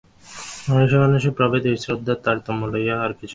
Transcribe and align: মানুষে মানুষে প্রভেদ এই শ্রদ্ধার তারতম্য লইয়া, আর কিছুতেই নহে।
মানুষে 0.69 0.97
মানুষে 1.03 1.29
প্রভেদ 1.39 1.63
এই 1.71 1.77
শ্রদ্ধার 1.83 2.17
তারতম্য 2.25 2.61
লইয়া, 2.73 2.95
আর 3.05 3.11
কিছুতেই 3.11 3.19
নহে। 3.19 3.29